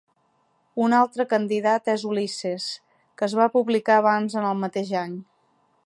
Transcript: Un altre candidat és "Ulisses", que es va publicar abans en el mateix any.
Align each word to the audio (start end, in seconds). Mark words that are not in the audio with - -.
Un 0.85 0.95
altre 0.99 1.25
candidat 1.33 1.91
és 1.95 2.05
"Ulisses", 2.13 2.67
que 3.21 3.29
es 3.31 3.37
va 3.43 3.49
publicar 3.59 3.99
abans 4.03 4.41
en 4.43 4.49
el 4.55 4.63
mateix 4.65 4.95
any. 5.05 5.17